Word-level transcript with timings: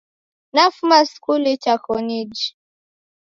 Nafuma 0.53 0.97
skulu 1.11 1.47
itakoniji. 1.55 2.47